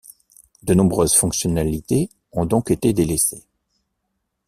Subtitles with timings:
[0.63, 3.45] De nombreuses fonctionnalités ont donc été délaissées.